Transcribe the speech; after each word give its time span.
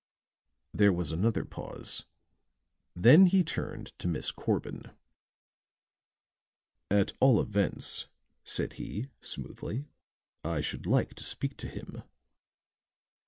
There 0.73 0.91
was 0.91 1.11
another 1.11 1.45
pause; 1.45 2.05
then 2.95 3.27
he 3.27 3.43
turned 3.43 3.93
to 3.99 4.07
Miss 4.07 4.31
Corbin. 4.31 4.89
"At 6.89 7.13
all 7.19 7.39
events," 7.39 8.07
said 8.43 8.73
he, 8.81 9.09
smoothly, 9.21 9.85
"I 10.43 10.59
should 10.59 10.87
like 10.87 11.13
to 11.13 11.23
speak 11.23 11.55
to 11.57 11.67
him." 11.67 12.01